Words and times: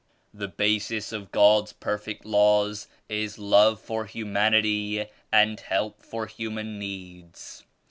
The 0.33 0.47
basis 0.47 1.11
of 1.11 1.31
God's 1.31 1.73
perfect 1.73 2.25
laws 2.25 2.87
is 3.07 3.37
love 3.37 3.79
for 3.79 4.05
humanity 4.05 5.05
and 5.31 5.59
help 5.59 6.01
for 6.01 6.25
human 6.25 6.79
needs. 6.79 7.65